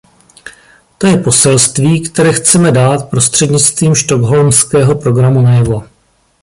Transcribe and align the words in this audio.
To 0.97 1.07
je 1.07 1.17
poselství, 1.17 2.01
které 2.03 2.33
chceme 2.33 2.71
dát 2.71 3.09
prostřednictvím 3.09 3.95
stockholmského 3.95 4.95
programu 4.95 5.41
najevo. 5.41 5.83